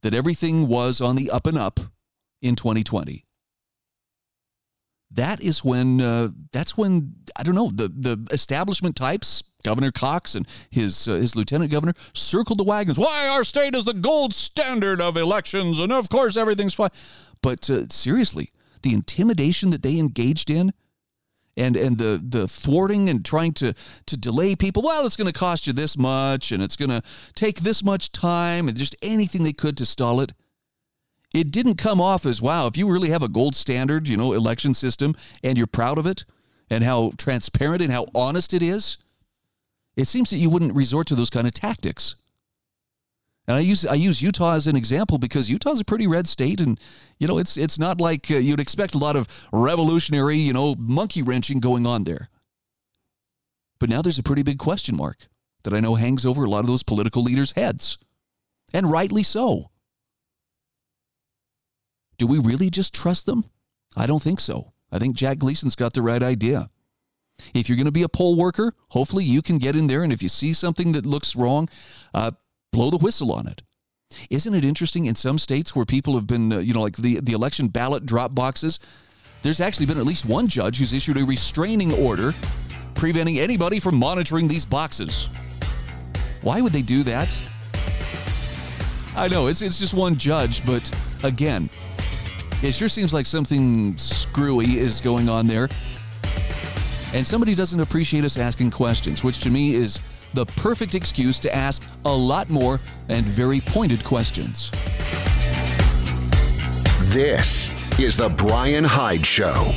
[0.01, 1.79] that everything was on the up and up
[2.41, 3.25] in 2020?
[5.11, 10.35] That is when uh, that's when I don't know the the establishment types Governor Cox
[10.35, 12.99] and his uh, his lieutenant governor circled the wagons.
[12.99, 16.89] Why our state is the gold standard of elections, and of course everything's fine.
[17.41, 18.49] But uh, seriously,
[18.83, 20.73] the intimidation that they engaged in,
[21.57, 23.73] and and the the thwarting and trying to
[24.05, 24.83] to delay people.
[24.83, 27.01] Well, it's going to cost you this much, and it's going to
[27.35, 30.33] take this much time, and just anything they could to stall it.
[31.33, 32.67] It didn't come off as wow.
[32.67, 36.05] If you really have a gold standard, you know, election system, and you're proud of
[36.05, 36.25] it,
[36.69, 38.97] and how transparent and how honest it is
[39.95, 42.15] it seems that you wouldn't resort to those kind of tactics.
[43.47, 46.61] And I use I use Utah as an example because Utah's a pretty red state,
[46.61, 46.79] and
[47.19, 50.75] you know it's it's not like uh, you'd expect a lot of revolutionary you know
[50.75, 52.29] monkey wrenching going on there.
[53.79, 55.27] But now there's a pretty big question mark
[55.63, 57.97] that I know hangs over a lot of those political leaders' heads,
[58.73, 59.71] and rightly so.
[62.17, 63.45] Do we really just trust them?
[63.97, 64.71] I don't think so.
[64.91, 66.69] I think Jack Gleason's got the right idea.
[67.53, 70.13] If you're going to be a poll worker, hopefully you can get in there, and
[70.13, 71.67] if you see something that looks wrong,
[72.13, 72.31] uh,
[72.73, 73.61] blow the whistle on it.
[74.29, 77.21] Isn't it interesting in some states where people have been, uh, you know, like the,
[77.21, 78.79] the election ballot drop boxes?
[79.43, 82.33] There's actually been at least one judge who's issued a restraining order
[82.95, 85.27] preventing anybody from monitoring these boxes.
[86.41, 87.41] Why would they do that?
[89.15, 90.91] I know, it's, it's just one judge, but
[91.23, 91.69] again,
[92.61, 95.69] it sure seems like something screwy is going on there
[97.13, 99.99] and somebody doesn't appreciate us asking questions, which to me is
[100.33, 104.71] the perfect excuse to ask a lot more and very pointed questions.
[107.13, 107.69] This
[107.99, 109.73] is The Bryan Hyde Show.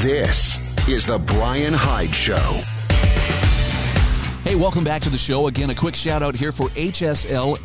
[0.00, 2.62] This is The Bryan Hyde Show.
[4.42, 5.46] Hey, welcome back to the show.
[5.46, 7.58] Again, a quick shout out here for hslammo.com.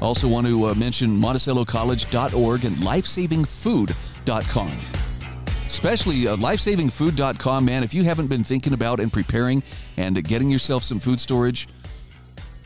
[0.00, 4.78] Also, want to uh, mention MonticelloCollege.org and LifesavingFood.com.
[5.66, 7.82] Especially uh, LifesavingFood.com, man.
[7.82, 9.62] If you haven't been thinking about and preparing
[9.96, 11.68] and getting yourself some food storage,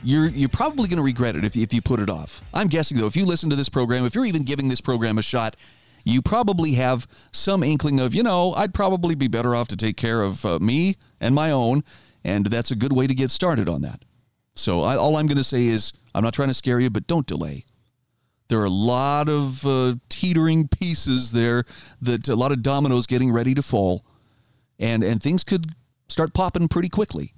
[0.03, 2.43] you're you're probably going to regret it if, if you put it off.
[2.53, 5.19] I'm guessing though, if you listen to this program, if you're even giving this program
[5.19, 5.57] a shot,
[6.05, 9.97] you probably have some inkling of, you know, I'd probably be better off to take
[9.97, 11.83] care of uh, me and my own.
[12.25, 14.03] And that's a good way to get started on that.
[14.55, 17.07] So I, all I'm going to say is I'm not trying to scare you, but
[17.07, 17.65] don't delay.
[18.49, 21.65] There are a lot of uh, teetering pieces there
[22.01, 24.05] that a lot of dominoes getting ready to fall,
[24.79, 25.75] and and things could
[26.09, 27.33] start popping pretty quickly.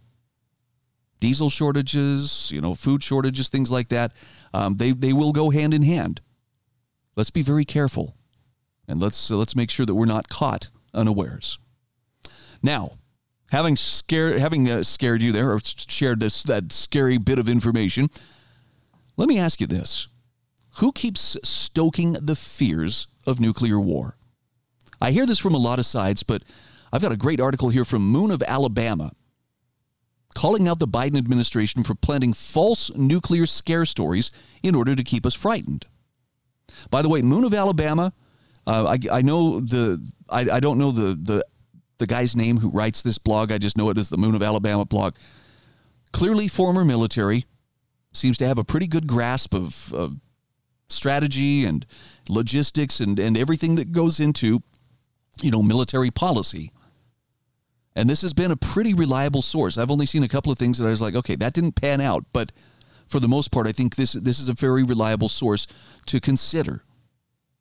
[1.20, 4.12] Diesel shortages, you know, food shortages, things like that.
[4.54, 6.20] Um, they they will go hand in hand.
[7.14, 8.16] Let's be very careful
[8.88, 11.58] and let's uh, let's make sure that we're not caught unawares.
[12.62, 12.92] Now,
[13.50, 18.08] having scared having uh, scared you there or shared this that scary bit of information,
[19.16, 20.09] let me ask you this:
[20.79, 24.16] Who keeps stoking the fears of nuclear war?
[25.01, 26.42] I hear this from a lot of sides, but
[26.92, 29.12] I've got a great article here from Moon of Alabama
[30.35, 34.31] calling out the Biden administration for planting false nuclear scare stories
[34.62, 35.87] in order to keep us frightened.
[36.90, 38.14] By the way, Moon of Alabama
[38.66, 41.44] uh, I, I know the I, I don't know the, the
[41.98, 43.53] the guy's name who writes this blog.
[43.53, 45.14] I just know it as the Moon of Alabama blog.
[46.12, 47.46] Clearly, former military
[48.12, 50.16] seems to have a pretty good grasp of, of
[50.88, 51.87] strategy and
[52.29, 54.62] logistics and, and everything that goes into
[55.40, 56.72] you know military policy.
[57.94, 59.77] And this has been a pretty reliable source.
[59.77, 62.01] I've only seen a couple of things that I was like, okay, that didn't pan
[62.01, 62.51] out, but
[63.07, 65.66] for the most part, I think this this is a very reliable source
[66.07, 66.85] to consider.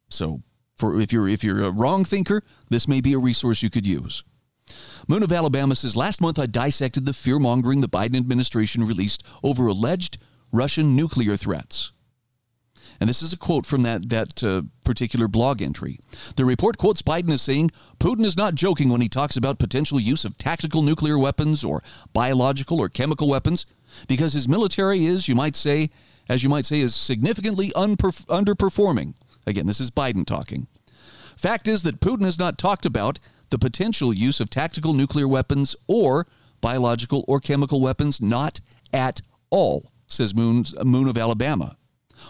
[0.10, 0.42] So
[0.78, 3.86] for if you're if you're a wrong thinker, this may be a resource you could
[3.86, 4.24] use.
[5.08, 9.26] Moon of Alabama says last month I dissected the fear mongering the Biden administration released
[9.44, 10.18] over alleged
[10.52, 11.92] Russian nuclear threats.
[13.00, 15.98] And this is a quote from that, that uh, particular blog entry.
[16.36, 20.00] The report quotes Biden as saying Putin is not joking when he talks about potential
[20.00, 21.82] use of tactical nuclear weapons or
[22.14, 23.66] biological or chemical weapons,
[24.08, 25.90] because his military is, you might say,
[26.30, 29.16] as you might say, is significantly unperf- underperforming
[29.48, 30.68] Again, this is Biden talking.
[31.36, 33.20] Fact is that Putin has not talked about
[33.50, 36.28] the potential use of tactical nuclear weapons or
[36.62, 38.60] biological or chemical weapons, not
[38.94, 41.76] at all, says Moon's, Moon of Alabama.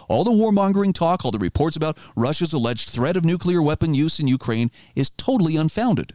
[0.08, 4.18] All the warmongering talk, all the reports about Russia's alleged threat of nuclear weapon use
[4.20, 6.14] in Ukraine is totally unfounded.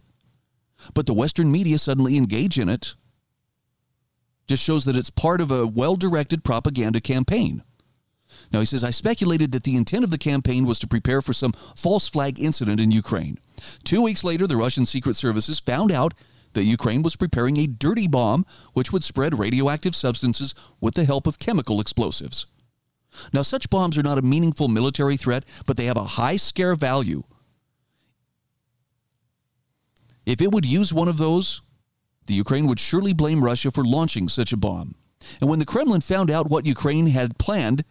[0.93, 2.95] but the Western media suddenly engage in it.
[4.47, 7.63] Just shows that it's part of a well directed propaganda campaign.
[8.51, 11.34] Now, he says, I speculated that the intent of the campaign was to prepare for
[11.34, 13.39] some false flag incident in Ukraine.
[13.84, 16.13] Two weeks later, the Russian secret services found out
[16.53, 21.27] that Ukraine was preparing a dirty bomb which would spread radioactive substances with the help
[21.27, 22.47] of chemical explosives.
[23.33, 26.75] Now, such bombs are not a meaningful military threat, but they have a high scare
[26.75, 27.23] value
[30.27, 31.61] if it would use one of those,
[32.25, 34.95] the Ukraine would surely blame Russia for launching such a bomb.
[35.39, 37.85] And when the Kremlin found out what Ukraine had planned,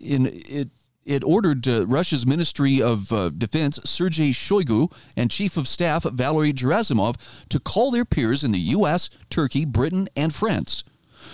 [0.00, 0.68] in it
[1.04, 6.52] it ordered uh, Russia's Ministry of uh, Defense, Sergei Shoigu, and Chief of Staff, Valery
[6.52, 10.84] Gerasimov, to call their peers in the U.S., Turkey, Britain, and France.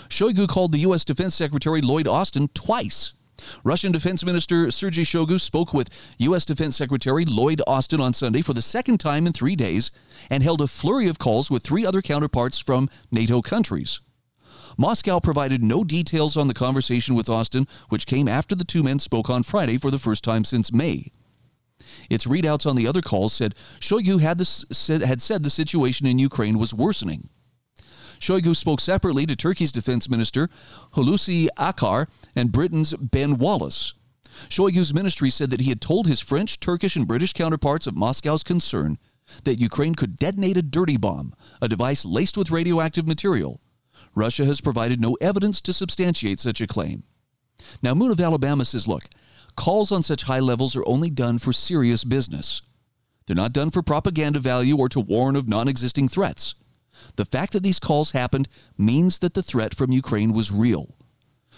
[0.08, 1.04] Shoigu called the U.S.
[1.04, 3.12] Defense Secretary Lloyd Austin twice
[3.64, 6.44] Russian Defense Minister Sergei Shoigu spoke with U.S.
[6.44, 9.90] Defense Secretary Lloyd Austin on Sunday for the second time in three days
[10.30, 14.00] and held a flurry of calls with three other counterparts from NATO countries.
[14.76, 18.98] Moscow provided no details on the conversation with Austin, which came after the two men
[18.98, 21.12] spoke on Friday for the first time since May.
[22.10, 26.18] Its readouts on the other calls said Shoigu had, said, had said the situation in
[26.18, 27.28] Ukraine was worsening.
[28.18, 30.48] Shoigu spoke separately to Turkey's defense minister
[30.94, 33.94] Hulusi Akar and Britain's Ben Wallace.
[34.48, 38.42] Shoigu's ministry said that he had told his French, Turkish, and British counterparts of Moscow's
[38.42, 38.98] concern
[39.44, 43.60] that Ukraine could detonate a dirty bomb, a device laced with radioactive material.
[44.14, 47.05] Russia has provided no evidence to substantiate such a claim.
[47.82, 49.05] Now, Moon of Alabama says, look,
[49.57, 52.62] calls on such high levels are only done for serious business.
[53.26, 56.55] They're not done for propaganda value or to warn of non existing threats.
[57.16, 60.94] The fact that these calls happened means that the threat from Ukraine was real.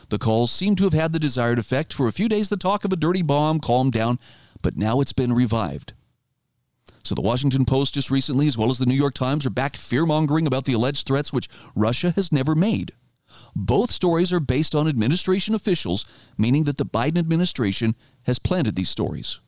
[0.09, 1.93] The calls seem to have had the desired effect.
[1.93, 4.19] For a few days, the talk of a dirty bomb calmed down,
[4.63, 5.93] but now it's been revived.
[7.03, 9.75] So the Washington Post just recently, as well as the New York Times, are back
[9.77, 12.93] fear mongering about the alleged threats which Russia has never made.
[13.55, 16.05] Both stories are based on administration officials,
[16.37, 17.95] meaning that the Biden administration
[18.25, 19.41] has planted these stories.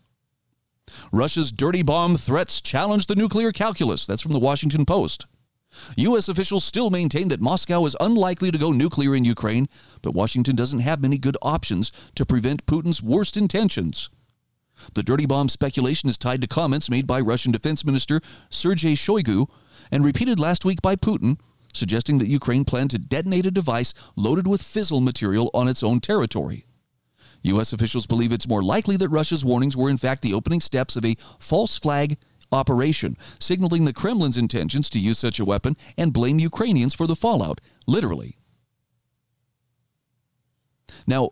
[1.13, 4.07] Russia's dirty bomb threats challenge the nuclear calculus.
[4.07, 5.27] That's from the Washington Post.
[5.97, 6.29] U.S.
[6.29, 9.69] officials still maintain that Moscow is unlikely to go nuclear in Ukraine,
[10.03, 14.11] but Washington doesn't have many good options to prevent Putin's worst intentions.
[14.95, 18.21] The dirty bomb speculation is tied to comments made by Russian Defense Minister
[18.51, 19.49] Sergei Shoigu
[19.91, 21.39] and repeated last week by Putin,
[21.73, 26.01] suggesting that Ukraine planned to detonate a device loaded with fissile material on its own
[26.01, 26.67] territory.
[27.43, 27.73] U.S.
[27.73, 31.05] officials believe it's more likely that Russia's warnings were in fact the opening steps of
[31.05, 32.17] a false flag
[32.53, 37.17] operation, signaling the Kremlin's intentions to use such a weapon and blame Ukrainians for the
[37.17, 38.37] fallout, literally.
[41.07, 41.31] Now,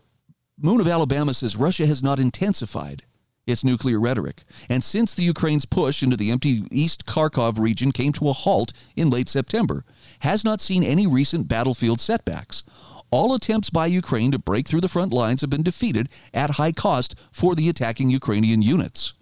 [0.57, 3.03] Moon of Alabama says Russia has not intensified
[3.51, 8.11] its nuclear rhetoric, and since the Ukraine's push into the empty East Kharkov region came
[8.13, 9.85] to a halt in late September,
[10.19, 12.63] has not seen any recent battlefield setbacks.
[13.11, 16.71] All attempts by Ukraine to break through the front lines have been defeated at high
[16.71, 19.13] cost for the attacking Ukrainian units.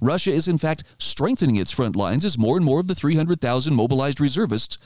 [0.00, 3.74] Russia is, in fact, strengthening its front lines as more and more of the 300,000
[3.74, 4.78] mobilized reservists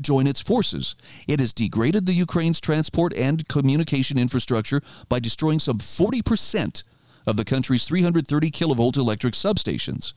[0.00, 0.96] join its forces.
[1.28, 6.82] It has degraded the Ukraine's transport and communication infrastructure by destroying some 40%
[7.26, 10.12] of the country's 330 kilovolt electric substations.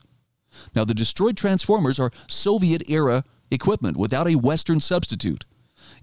[0.75, 5.45] Now, the destroyed transformers are Soviet era equipment without a Western substitute,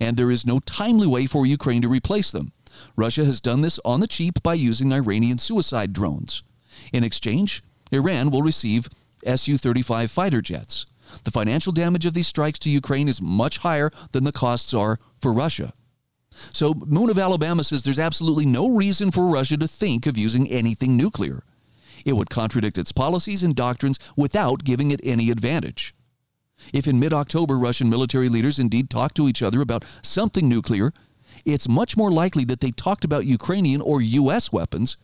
[0.01, 2.53] and there is no timely way for Ukraine to replace them.
[2.97, 6.43] Russia has done this on the cheap by using Iranian suicide drones.
[6.93, 8.89] In exchange, Iran will receive
[9.37, 10.87] Su 35 fighter jets.
[11.25, 14.99] The financial damage of these strikes to Ukraine is much higher than the costs are
[15.21, 15.73] for Russia.
[16.53, 20.49] So, Moon of Alabama says there's absolutely no reason for Russia to think of using
[20.49, 21.43] anything nuclear.
[22.05, 25.95] It would contradict its policies and doctrines without giving it any advantage.
[26.73, 30.93] If in mid October Russian military leaders indeed talked to each other about something nuclear,
[31.45, 34.53] it's much more likely that they talked about Ukrainian or U.S.
[34.53, 34.97] weapons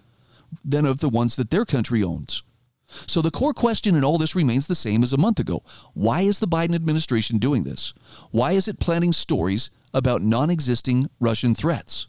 [0.64, 2.43] than of the ones that their country owns.
[2.87, 5.62] So the core question in all this remains the same as a month ago.
[5.95, 7.95] Why is the Biden administration doing this?
[8.30, 12.07] Why is it planning stories about non existing Russian threats?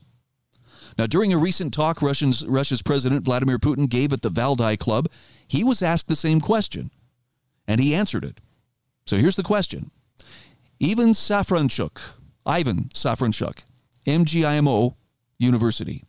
[0.98, 5.10] Now, during a recent talk Russians, Russia's President Vladimir Putin gave at the Valdai Club,
[5.48, 6.92] he was asked the same question,
[7.68, 8.40] and he answered it.
[9.06, 9.92] So here's the question
[10.82, 12.00] Ivan Safranchuk,
[12.46, 13.64] Ivan Safranchuk,
[14.06, 14.96] MGIMO
[15.40, 16.04] University,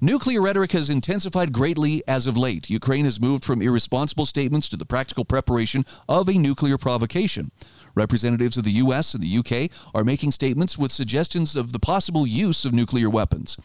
[0.00, 2.70] Nuclear rhetoric has intensified greatly as of late.
[2.70, 7.50] Ukraine has moved from irresponsible statements to the practical preparation of a nuclear provocation.
[7.98, 9.12] Representatives of the U.S.
[9.12, 9.68] and the U.K.
[9.94, 13.56] are making statements with suggestions of the possible use of nuclear weapons.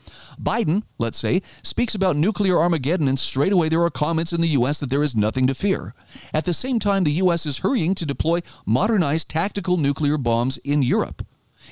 [0.42, 4.50] Biden, let's say, speaks about nuclear Armageddon, and straight away there are comments in the
[4.50, 4.80] U.S.
[4.80, 5.94] that there is nothing to fear.
[6.34, 7.46] At the same time, the U.S.
[7.46, 11.26] is hurrying to deploy modernized tactical nuclear bombs in Europe.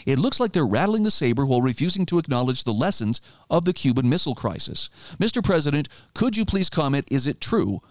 [0.05, 3.73] It looks like they're rattling the saber while refusing to acknowledge the lessons of the
[3.73, 4.89] Cuban Missile Crisis.
[5.19, 5.43] Mr.
[5.43, 7.81] President, could you please comment is it true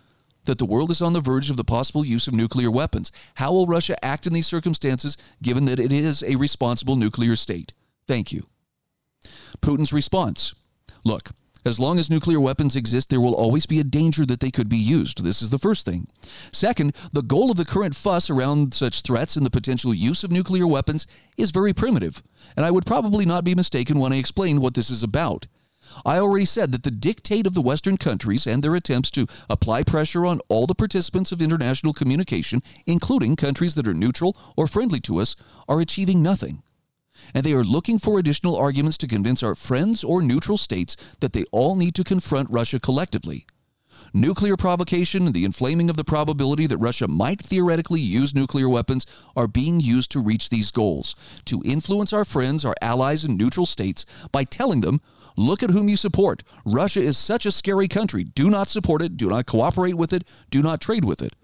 [0.45, 3.13] that the world is on the verge of the possible use of nuclear weapons?
[3.35, 7.73] How will Russia act in these circumstances given that it is a responsible nuclear state?
[8.07, 8.47] Thank you.
[9.61, 10.55] Putin's response
[11.05, 11.31] Look,
[11.65, 14.69] as long as nuclear weapons exist, there will always be a danger that they could
[14.69, 15.23] be used.
[15.23, 16.09] This is the first thing.
[16.53, 20.33] Second, the goal of the current fuss around such threats and the potential use of
[20.33, 22.23] nuclear weapons is very primitive,
[22.57, 25.47] and I would probably not be mistaken when I explain what this is about.
[26.05, 29.83] I already said that the dictate of the Western countries and their attempts to apply
[29.83, 35.01] pressure on all the participants of international communication, including countries that are neutral or friendly
[35.01, 35.37] to us,
[35.69, 36.63] are achieving nothing
[37.35, 41.33] and they are looking for additional arguments to convince our friends or neutral states that
[41.33, 43.47] they all need to confront Russia collectively.
[44.13, 49.07] Nuclear provocation and the inflaming of the probability that Russia might theoretically use nuclear weapons
[49.37, 51.15] are being used to reach these goals,
[51.45, 55.01] to influence our friends, our allies, and neutral states by telling them,
[55.41, 56.43] look at whom you support.
[56.65, 58.25] Russia is such a scary country.
[58.25, 61.35] Do not support it, do not cooperate with it, do not trade with it.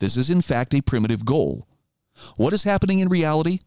[0.00, 1.66] This is, in fact, a primitive goal.
[2.36, 3.60] What is happening in reality?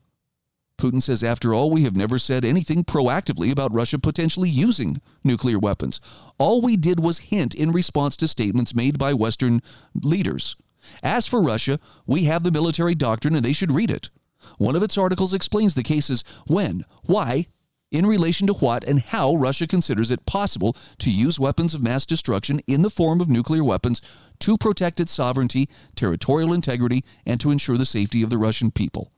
[0.78, 5.58] Putin says, after all, we have never said anything proactively about Russia potentially using nuclear
[5.58, 6.00] weapons.
[6.38, 9.62] All we did was hint in response to statements made by Western
[9.96, 10.56] leaders.
[11.02, 14.10] As for Russia, we have the military doctrine and they should read it.
[14.60, 17.48] One of its articles explains the cases when, why,
[17.92, 22.06] in relation to what and how Russia considers it possible to use weapons of mass
[22.06, 24.02] destruction in the form of nuclear weapons
[24.40, 29.12] to protect its sovereignty, territorial integrity, and to ensure the safety of the Russian people.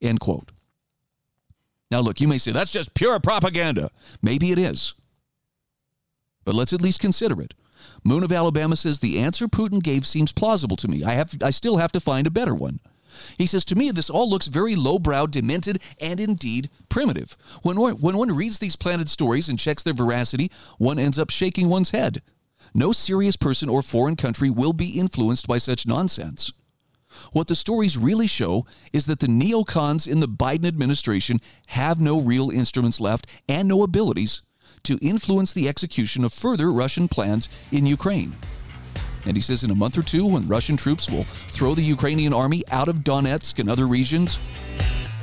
[0.00, 0.50] End quote.
[1.90, 3.90] Now, look, you may say that's just pure propaganda.
[4.22, 4.94] Maybe it is.
[6.44, 7.54] But let's at least consider it.
[8.04, 11.04] Moon of Alabama says the answer Putin gave seems plausible to me.
[11.04, 12.80] I have I still have to find a better one.
[13.38, 17.36] He says to me this all looks very lowbrow, demented, and indeed primitive.
[17.62, 21.30] When one, when one reads these planted stories and checks their veracity, one ends up
[21.30, 22.22] shaking one's head.
[22.74, 26.52] No serious person or foreign country will be influenced by such nonsense.
[27.32, 32.20] What the stories really show is that the neocons in the Biden administration have no
[32.20, 34.42] real instruments left and no abilities
[34.84, 38.34] to influence the execution of further Russian plans in Ukraine.
[39.26, 42.32] And he says in a month or two, when Russian troops will throw the Ukrainian
[42.32, 44.38] army out of Donetsk and other regions,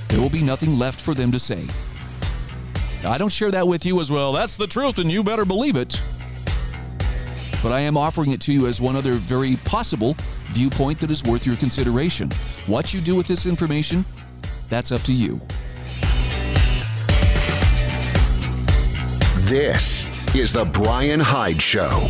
[0.08, 1.66] there will be nothing left for them to say.
[3.06, 4.32] I don't share that with you as well.
[4.32, 6.00] That's the truth, and you better believe it.
[7.64, 10.16] But I am offering it to you as one other very possible
[10.48, 12.32] viewpoint that is worth your consideration.
[12.68, 14.04] What you do with this information,
[14.70, 15.40] that's up to you.
[19.48, 22.10] This is The Bryan Hyde Show.